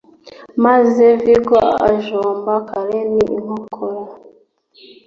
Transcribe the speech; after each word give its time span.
maze 0.65 1.03
Viggo 1.23 1.59
ajomba 1.91 2.53
Karen 2.69 3.13
inkokora 3.37 4.03